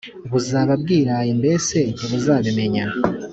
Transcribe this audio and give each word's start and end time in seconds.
Buzaba 0.31 0.73
bwiraye 0.81 1.31
mbese 1.39 1.77
ntuzabimenya 2.07 2.85